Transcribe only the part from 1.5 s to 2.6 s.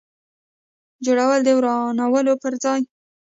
ورانولو پر